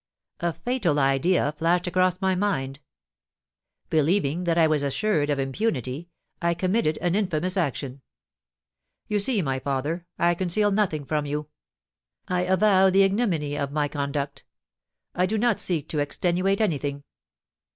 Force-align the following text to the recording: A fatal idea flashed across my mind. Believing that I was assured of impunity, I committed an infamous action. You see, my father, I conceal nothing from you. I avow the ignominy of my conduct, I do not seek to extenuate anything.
A 0.39 0.51
fatal 0.51 0.97
idea 0.97 1.51
flashed 1.51 1.85
across 1.85 2.19
my 2.19 2.33
mind. 2.33 2.79
Believing 3.91 4.45
that 4.45 4.57
I 4.57 4.65
was 4.65 4.81
assured 4.81 5.29
of 5.29 5.37
impunity, 5.37 6.09
I 6.41 6.55
committed 6.55 6.97
an 7.03 7.13
infamous 7.13 7.55
action. 7.55 8.01
You 9.07 9.19
see, 9.19 9.43
my 9.43 9.59
father, 9.59 10.07
I 10.17 10.33
conceal 10.33 10.71
nothing 10.71 11.05
from 11.05 11.27
you. 11.27 11.49
I 12.27 12.41
avow 12.45 12.89
the 12.89 13.03
ignominy 13.03 13.55
of 13.55 13.71
my 13.71 13.87
conduct, 13.87 14.43
I 15.13 15.27
do 15.27 15.37
not 15.37 15.59
seek 15.59 15.87
to 15.89 15.99
extenuate 15.99 16.61
anything. 16.61 17.03